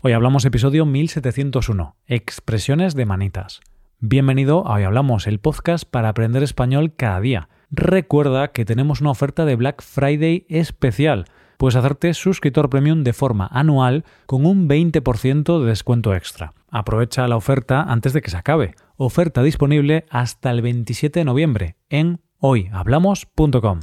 [0.00, 3.60] Hoy hablamos episodio 1701, expresiones de manitas.
[3.98, 7.48] Bienvenido a Hoy Hablamos, el podcast para aprender español cada día.
[7.72, 11.24] Recuerda que tenemos una oferta de Black Friday especial.
[11.56, 16.54] Puedes hacerte suscriptor premium de forma anual con un 20% de descuento extra.
[16.70, 18.76] Aprovecha la oferta antes de que se acabe.
[18.98, 23.80] Oferta disponible hasta el 27 de noviembre en hoyhablamos.com.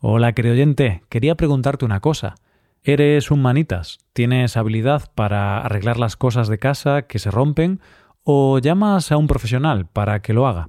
[0.00, 2.34] Hola querido oyente, quería preguntarte una cosa.
[2.88, 3.98] ¿Eres un manitas?
[4.12, 7.80] ¿Tienes habilidad para arreglar las cosas de casa que se rompen?
[8.22, 10.68] ¿O llamas a un profesional para que lo haga?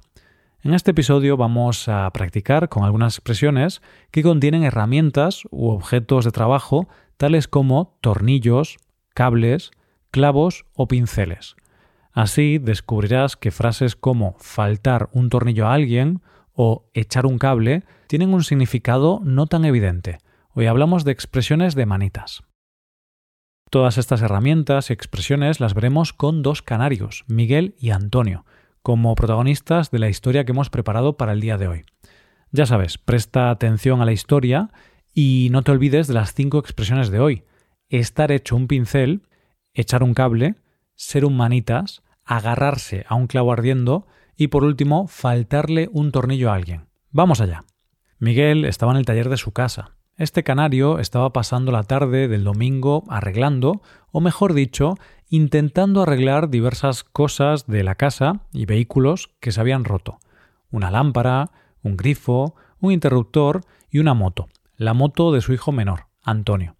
[0.62, 6.32] En este episodio vamos a practicar con algunas expresiones que contienen herramientas u objetos de
[6.32, 8.78] trabajo tales como tornillos,
[9.14, 9.70] cables,
[10.10, 11.54] clavos o pinceles.
[12.10, 16.20] Así descubrirás que frases como faltar un tornillo a alguien
[16.52, 20.18] o echar un cable tienen un significado no tan evidente
[20.54, 22.42] Hoy hablamos de expresiones de manitas.
[23.70, 28.44] Todas estas herramientas y expresiones las veremos con dos canarios, Miguel y Antonio,
[28.82, 31.84] como protagonistas de la historia que hemos preparado para el día de hoy.
[32.50, 34.70] Ya sabes, presta atención a la historia
[35.12, 37.44] y no te olvides de las cinco expresiones de hoy.
[37.90, 39.22] Estar hecho un pincel,
[39.74, 40.54] echar un cable,
[40.94, 46.54] ser un manitas, agarrarse a un clavo ardiendo y por último, faltarle un tornillo a
[46.54, 46.86] alguien.
[47.10, 47.64] Vamos allá.
[48.18, 49.98] Miguel estaba en el taller de su casa.
[50.18, 54.96] Este canario estaba pasando la tarde del domingo arreglando, o mejor dicho,
[55.30, 60.18] intentando arreglar diversas cosas de la casa y vehículos que se habían roto.
[60.72, 61.52] Una lámpara,
[61.84, 63.60] un grifo, un interruptor
[63.90, 66.74] y una moto, la moto de su hijo menor, Antonio.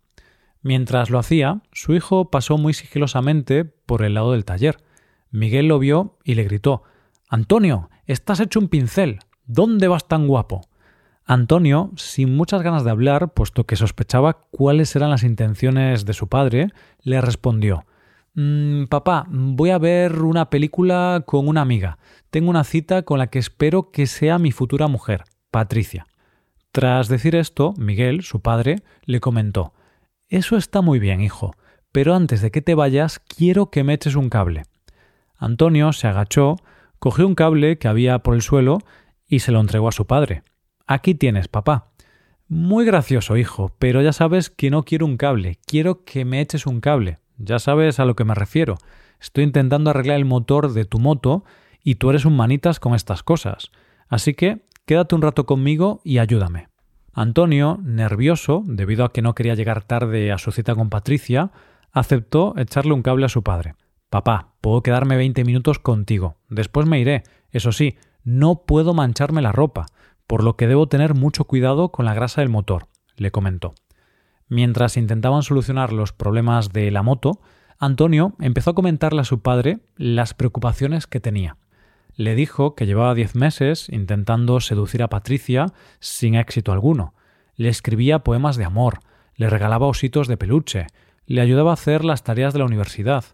[0.61, 4.79] Mientras lo hacía, su hijo pasó muy sigilosamente por el lado del taller.
[5.31, 6.83] Miguel lo vio y le gritó
[7.29, 9.21] Antonio, estás hecho un pincel.
[9.47, 10.68] ¿Dónde vas tan guapo?
[11.31, 16.29] Antonio, sin muchas ganas de hablar, puesto que sospechaba cuáles eran las intenciones de su
[16.29, 16.69] padre,
[17.03, 17.85] le respondió
[18.33, 21.99] mm, Papá, voy a ver una película con una amiga.
[22.31, 26.07] Tengo una cita con la que espero que sea mi futura mujer, Patricia.
[26.73, 29.75] Tras decir esto, Miguel, su padre, le comentó
[30.31, 31.55] Eso está muy bien, hijo,
[31.93, 34.63] pero antes de que te vayas quiero que me eches un cable.
[35.37, 36.57] Antonio se agachó,
[36.99, 38.79] cogió un cable que había por el suelo
[39.27, 40.43] y se lo entregó a su padre.
[40.91, 41.91] Aquí tienes, papá.
[42.49, 46.67] Muy gracioso, hijo, pero ya sabes que no quiero un cable, quiero que me eches
[46.67, 47.19] un cable.
[47.37, 48.79] Ya sabes a lo que me refiero.
[49.21, 51.45] Estoy intentando arreglar el motor de tu moto
[51.85, 53.71] y tú eres un manitas con estas cosas.
[54.09, 56.69] Así que quédate un rato conmigo y ayúdame.
[57.13, 61.51] Antonio, nervioso, debido a que no quería llegar tarde a su cita con Patricia,
[61.93, 63.75] aceptó echarle un cable a su padre.
[64.09, 66.39] Papá, puedo quedarme veinte minutos contigo.
[66.49, 67.25] Después me iré.
[67.51, 69.85] Eso sí, no puedo mancharme la ropa
[70.29, 73.75] por lo que debo tener mucho cuidado con la grasa del motor, le comentó.
[74.47, 77.41] Mientras intentaban solucionar los problemas de la moto,
[77.79, 81.57] Antonio empezó a comentarle a su padre las preocupaciones que tenía.
[82.15, 85.67] Le dijo que llevaba diez meses intentando seducir a Patricia
[85.99, 87.15] sin éxito alguno.
[87.57, 89.01] Le escribía poemas de amor,
[89.35, 90.87] le regalaba ositos de peluche,
[91.27, 93.25] le ayudaba a hacer las tareas de la universidad,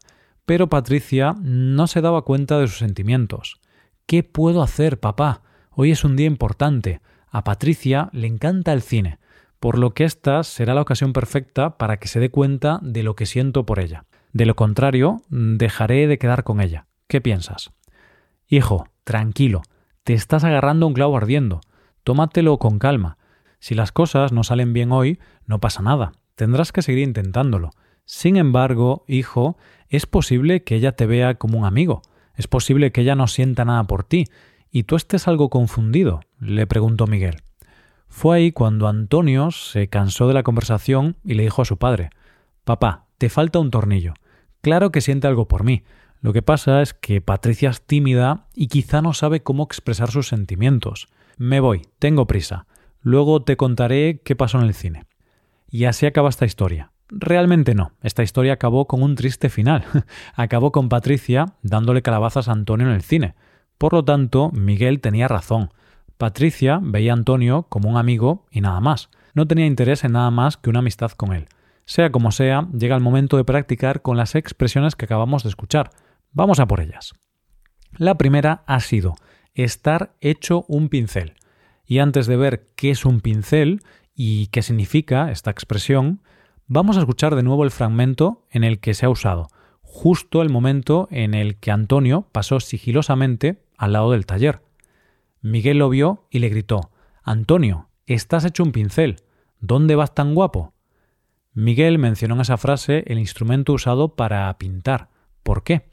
[0.47, 3.61] pero Patricia no se daba cuenta de sus sentimientos.
[4.06, 5.43] ¿Qué puedo hacer, papá?
[5.77, 7.01] Hoy es un día importante.
[7.29, 9.19] A Patricia le encanta el cine,
[9.59, 13.17] por lo que esta será la ocasión perfecta para que se dé cuenta de lo
[13.17, 14.05] que siento por ella.
[14.33, 16.87] De lo contrario, dejaré de quedar con ella.
[17.09, 17.73] ¿Qué piensas?
[18.47, 19.62] Hijo, tranquilo,
[20.05, 21.61] te estás agarrando un clavo ardiendo.
[22.05, 23.19] Tómatelo con calma.
[23.59, 26.12] Si las cosas no salen bien hoy, no pasa nada.
[26.37, 27.71] Tendrás que seguir intentándolo.
[28.05, 29.56] Sin embargo, hijo,
[29.89, 32.03] es posible que ella te vea como un amigo.
[32.37, 34.27] Es posible que ella no sienta nada por ti
[34.75, 36.23] ¿Y tú estés algo confundido?
[36.41, 37.37] le preguntó Miguel.
[38.09, 42.11] Fue ahí cuando Antonio se cansó de la conversación y le dijo a su padre
[42.65, 44.15] Papá, te falta un tornillo.
[44.62, 45.85] Claro que siente algo por mí.
[46.21, 50.27] Lo que pasa es que Patricia es tímida y quizá no sabe cómo expresar sus
[50.27, 51.06] sentimientos.
[51.37, 52.67] Me voy, tengo prisa.
[53.01, 55.05] Luego te contaré qué pasó en el cine.
[55.71, 56.91] Y así acaba esta historia.
[57.11, 57.93] Realmente no.
[58.03, 59.85] Esta historia acabó con un triste final.
[60.35, 63.37] acabó con Patricia dándole calabazas a Antonio en el cine.
[63.79, 65.71] Por lo tanto, Miguel tenía razón.
[66.17, 69.11] Patricia veía a Antonio como un amigo y nada más.
[69.35, 71.47] No tenía interés en nada más que una amistad con él.
[71.85, 75.91] Sea como sea, llega el momento de practicar con las expresiones que acabamos de escuchar.
[76.32, 77.12] Vamos a por ellas.
[77.97, 79.15] La primera ha sido
[79.55, 81.35] estar hecho un pincel.
[81.85, 83.82] Y antes de ver qué es un pincel
[84.15, 86.23] y qué significa esta expresión,
[86.67, 89.49] vamos a escuchar de nuevo el fragmento en el que se ha usado,
[89.82, 94.63] justo el momento en el que Antonio pasó sigilosamente al lado del taller.
[95.41, 96.91] Miguel lo vio y le gritó
[97.23, 99.17] Antonio, estás hecho un pincel.
[99.61, 100.75] ¿Dónde vas tan guapo?
[101.53, 105.09] Miguel mencionó en esa frase el instrumento usado para pintar.
[105.43, 105.89] ¿Por qué?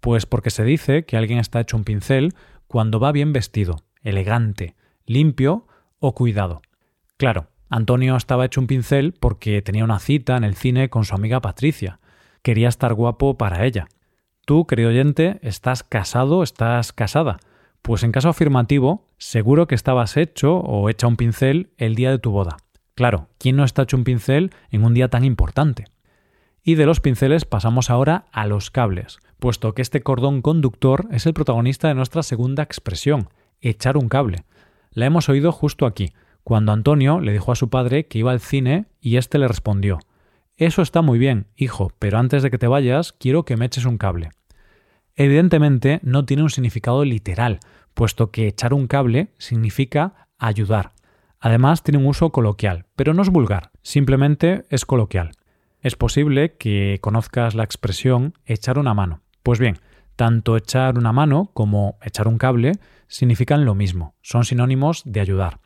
[0.00, 2.34] Pues porque se dice que alguien está hecho un pincel
[2.66, 4.74] cuando va bien vestido, elegante,
[5.06, 5.66] limpio
[5.98, 6.62] o cuidado.
[7.16, 11.14] Claro, Antonio estaba hecho un pincel porque tenía una cita en el cine con su
[11.14, 12.00] amiga Patricia.
[12.42, 13.88] Quería estar guapo para ella.
[14.46, 17.40] Tú, querido oyente, estás casado, estás casada.
[17.82, 22.20] Pues en caso afirmativo, seguro que estabas hecho o hecha un pincel el día de
[22.20, 22.56] tu boda.
[22.94, 25.86] Claro, ¿quién no está hecho un pincel en un día tan importante?
[26.62, 31.26] Y de los pinceles pasamos ahora a los cables, puesto que este cordón conductor es
[31.26, 34.44] el protagonista de nuestra segunda expresión, echar un cable.
[34.92, 36.12] La hemos oído justo aquí,
[36.44, 39.98] cuando Antonio le dijo a su padre que iba al cine y éste le respondió
[40.56, 43.84] Eso está muy bien, hijo, pero antes de que te vayas quiero que me eches
[43.84, 44.30] un cable.
[45.14, 47.60] Evidentemente no tiene un significado literal,
[47.94, 50.92] puesto que echar un cable significa ayudar.
[51.40, 55.32] Además tiene un uso coloquial, pero no es vulgar, simplemente es coloquial
[55.86, 59.20] es posible que conozcas la expresión echar una mano.
[59.44, 59.78] Pues bien,
[60.16, 62.72] tanto echar una mano como echar un cable
[63.06, 65.60] significan lo mismo, son sinónimos de ayudar.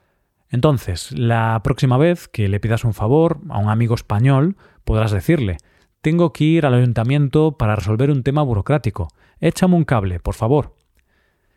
[0.50, 5.58] Entonces, la próxima vez que le pidas un favor a un amigo español, podrás decirle
[6.00, 9.08] tengo que ir al ayuntamiento para resolver un tema burocrático.
[9.38, 10.74] Échame un cable, por favor.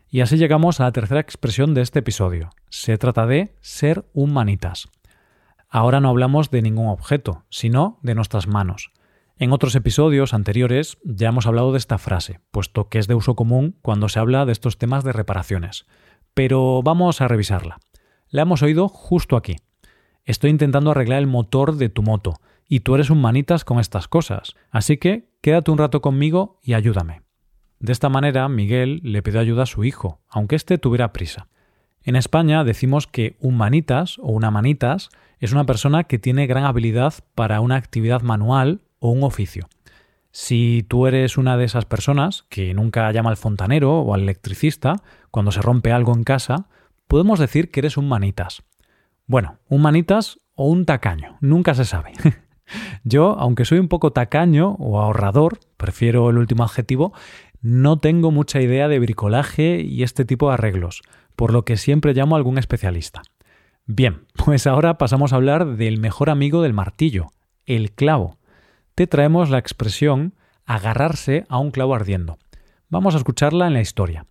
[0.09, 2.49] Y así llegamos a la tercera expresión de este episodio.
[2.69, 4.89] Se trata de ser un manitas.
[5.69, 8.91] Ahora no hablamos de ningún objeto, sino de nuestras manos.
[9.37, 13.35] En otros episodios anteriores ya hemos hablado de esta frase, puesto que es de uso
[13.35, 15.85] común cuando se habla de estos temas de reparaciones.
[16.33, 17.79] Pero vamos a revisarla.
[18.33, 19.57] La hemos oído justo aquí.
[20.25, 22.33] Estoy intentando arreglar el motor de tu moto,
[22.67, 26.73] y tú eres un manitas con estas cosas, así que quédate un rato conmigo y
[26.73, 27.21] ayúdame.
[27.79, 31.47] De esta manera, Miguel le pidió ayuda a su hijo, aunque éste tuviera prisa.
[32.01, 36.65] En España decimos que un manitas o una manitas es una persona que tiene gran
[36.65, 39.69] habilidad para una actividad manual o un oficio.
[40.31, 45.03] Si tú eres una de esas personas que nunca llama al fontanero o al electricista
[45.29, 46.67] cuando se rompe algo en casa,
[47.13, 48.63] podemos decir que eres un manitas.
[49.27, 52.13] Bueno, un manitas o un tacaño, nunca se sabe.
[53.03, 57.13] Yo, aunque soy un poco tacaño o ahorrador, prefiero el último adjetivo,
[57.61, 61.03] no tengo mucha idea de bricolaje y este tipo de arreglos
[61.35, 63.21] por lo que siempre llamo a algún especialista.
[63.85, 67.27] Bien, pues ahora pasamos a hablar del mejor amigo del martillo,
[67.67, 68.39] el clavo.
[68.95, 70.33] Te traemos la expresión
[70.65, 72.39] agarrarse a un clavo ardiendo.
[72.89, 74.25] Vamos a escucharla en la historia.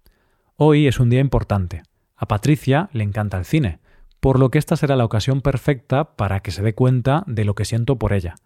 [0.56, 1.84] Hoy es un día importante.
[2.22, 3.80] A Patricia le encanta el cine,
[4.20, 7.56] por lo que esta será la ocasión perfecta para que se dé cuenta de lo
[7.56, 8.36] que siento por ella.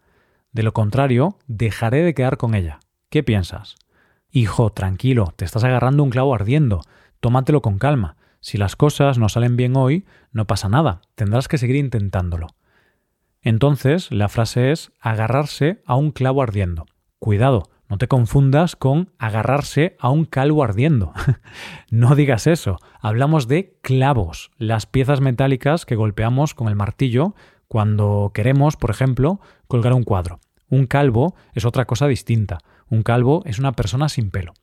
[0.51, 2.79] De lo contrario, dejaré de quedar con ella.
[3.11, 3.75] ¿Qué piensas?
[4.31, 6.81] Hijo, tranquilo, te estás agarrando un clavo ardiendo.
[7.19, 8.17] Tómatelo con calma.
[8.39, 12.47] Si las cosas no salen bien hoy, no pasa nada, tendrás que seguir intentándolo.
[13.43, 16.87] Entonces, la frase es agarrarse a un clavo ardiendo.
[17.19, 21.13] Cuidado, no te confundas con agarrarse a un calvo ardiendo.
[21.89, 27.35] no digas eso, hablamos de clavos, las piezas metálicas que golpeamos con el martillo
[27.67, 30.39] cuando queremos, por ejemplo, colgar un cuadro.
[30.69, 32.59] Un calvo es otra cosa distinta.
[32.89, 34.53] Un calvo es una persona sin pelo.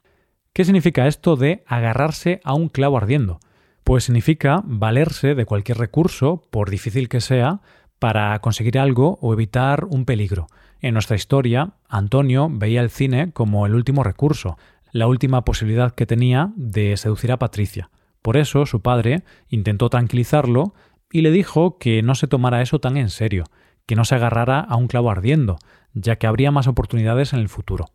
[0.52, 3.40] ¿Qué significa esto de agarrarse a un clavo ardiendo?
[3.84, 7.60] Pues significa valerse de cualquier recurso, por difícil que sea,
[7.98, 10.46] para conseguir algo o evitar un peligro.
[10.84, 14.58] En nuestra historia, Antonio veía el cine como el último recurso,
[14.92, 17.88] la última posibilidad que tenía de seducir a Patricia.
[18.20, 20.74] Por eso su padre intentó tranquilizarlo
[21.10, 23.44] y le dijo que no se tomara eso tan en serio,
[23.86, 25.56] que no se agarrara a un clavo ardiendo,
[25.94, 27.86] ya que habría más oportunidades en el futuro.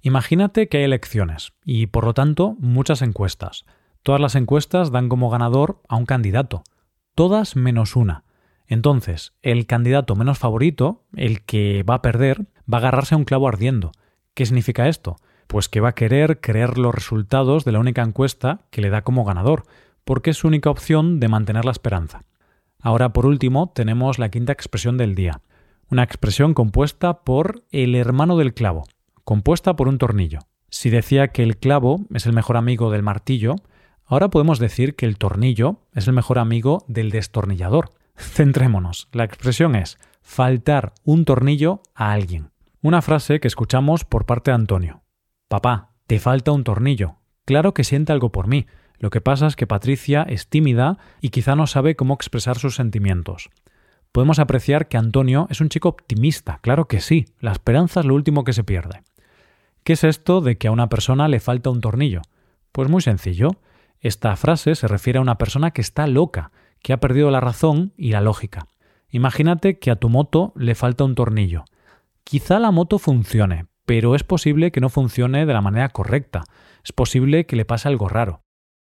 [0.00, 3.64] Imagínate que hay elecciones y, por lo tanto, muchas encuestas.
[4.04, 6.62] Todas las encuestas dan como ganador a un candidato,
[7.16, 8.22] todas menos una.
[8.72, 13.26] Entonces, el candidato menos favorito, el que va a perder, va a agarrarse a un
[13.26, 13.92] clavo ardiendo.
[14.32, 15.16] ¿Qué significa esto?
[15.46, 19.02] Pues que va a querer creer los resultados de la única encuesta que le da
[19.02, 19.64] como ganador,
[20.06, 22.24] porque es su única opción de mantener la esperanza.
[22.80, 25.42] Ahora, por último, tenemos la quinta expresión del día,
[25.90, 28.84] una expresión compuesta por el hermano del clavo,
[29.22, 30.38] compuesta por un tornillo.
[30.70, 33.56] Si decía que el clavo es el mejor amigo del martillo,
[34.12, 37.94] Ahora podemos decir que el tornillo es el mejor amigo del destornillador.
[38.16, 39.08] Centrémonos.
[39.12, 42.50] La expresión es faltar un tornillo a alguien.
[42.80, 45.02] Una frase que escuchamos por parte de Antonio.
[45.48, 47.16] Papá, te falta un tornillo.
[47.44, 48.66] Claro que siente algo por mí.
[48.98, 52.76] Lo que pasa es que Patricia es tímida y quizá no sabe cómo expresar sus
[52.76, 53.50] sentimientos.
[54.12, 58.14] Podemos apreciar que Antonio es un chico optimista, claro que sí, la esperanza es lo
[58.14, 59.02] último que se pierde.
[59.84, 62.20] ¿Qué es esto de que a una persona le falta un tornillo?
[62.72, 63.50] Pues muy sencillo,
[64.00, 67.92] esta frase se refiere a una persona que está loca, que ha perdido la razón
[67.96, 68.66] y la lógica.
[69.08, 71.64] Imagínate que a tu moto le falta un tornillo.
[72.24, 76.44] Quizá la moto funcione, pero es posible que no funcione de la manera correcta.
[76.84, 78.42] Es posible que le pase algo raro.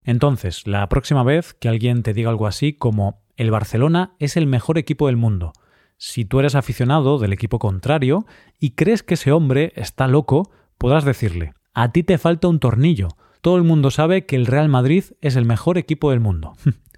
[0.03, 4.47] Entonces, la próxima vez que alguien te diga algo así como el Barcelona es el
[4.47, 5.53] mejor equipo del mundo,
[6.01, 8.25] si tú eres aficionado del equipo contrario
[8.57, 13.09] y crees que ese hombre está loco, podrás decirle, a ti te falta un tornillo.
[13.41, 16.55] Todo el mundo sabe que el Real Madrid es el mejor equipo del mundo.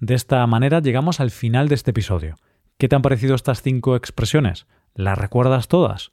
[0.00, 2.36] de esta manera llegamos al final de este episodio.
[2.78, 4.66] ¿Qué te han parecido estas cinco expresiones?
[4.94, 6.12] ¿Las recuerdas todas?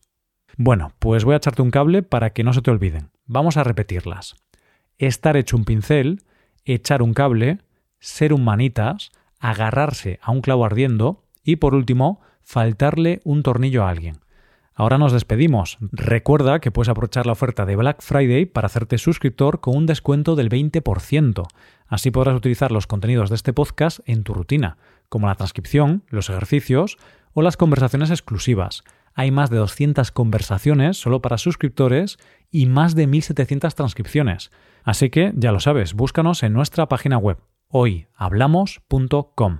[0.58, 3.10] Bueno, pues voy a echarte un cable para que no se te olviden.
[3.26, 4.36] Vamos a repetirlas.
[4.98, 6.22] Estar hecho un pincel,
[6.66, 7.60] echar un cable,
[8.00, 13.90] ser un manitas, agarrarse a un clavo ardiendo y por último, faltarle un tornillo a
[13.90, 14.23] alguien.
[14.76, 15.78] Ahora nos despedimos.
[15.92, 20.36] Recuerda que puedes aprovechar la oferta de Black Friday para hacerte suscriptor con un descuento
[20.36, 21.44] del 20%.
[21.88, 24.78] Así podrás utilizar los contenidos de este podcast en tu rutina,
[25.10, 26.98] como la transcripción, los ejercicios
[27.34, 28.84] o las conversaciones exclusivas.
[29.14, 32.18] Hay más de 200 conversaciones solo para suscriptores
[32.50, 34.50] y más de 1700 transcripciones.
[34.84, 37.38] Así que ya lo sabes, búscanos en nuestra página web
[37.68, 39.60] hoyhablamos.com.